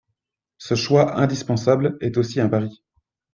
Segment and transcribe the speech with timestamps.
[0.57, 2.81] Ce choix indispensable est aussi un pari.